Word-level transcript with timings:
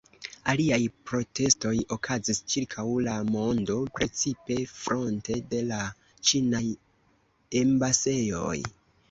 Aliaj 0.51 0.77
protestoj 1.09 1.73
okazis 1.95 2.39
ĉirkaŭ 2.53 2.85
la 3.09 3.13
mondo, 3.27 3.75
precipe 3.99 4.57
fronte 4.73 5.39
de 5.53 5.61
la 5.69 5.83
ĉinaj 6.31 6.65
embasejoj. 7.63 8.59